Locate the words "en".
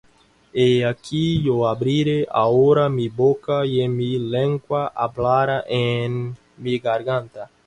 5.69-6.35